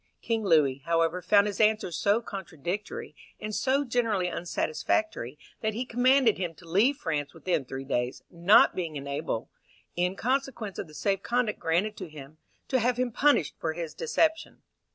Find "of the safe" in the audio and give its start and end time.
10.79-11.21